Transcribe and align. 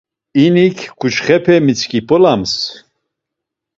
İnik 0.43 0.77
ǩuçxepe 0.99 1.55
misǩip̌olams. 1.65 2.53